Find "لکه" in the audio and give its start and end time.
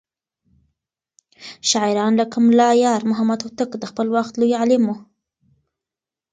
2.19-2.37